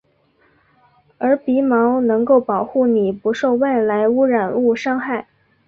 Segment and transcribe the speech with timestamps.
[1.19, 5.27] 而鼻毛能够保护你不受外来污染物伤害。